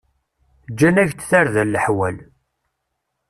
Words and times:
Gǧan-ak-d 0.71 1.19
tarda 1.29 1.63
leḥwal. 1.65 2.17